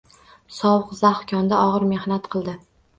Sovuq, 0.59 0.95
zax 1.03 1.21
konda 1.35 1.63
og`ir 1.69 1.89
mehnat 1.95 2.35
qildi 2.37 2.61